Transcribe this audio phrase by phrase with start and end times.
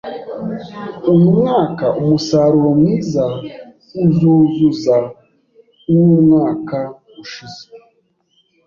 [1.11, 3.23] Uyu mwaka umusaruro mwiza
[4.03, 4.95] uzuzuza
[5.91, 6.79] uwumwaka
[7.23, 7.63] ushize.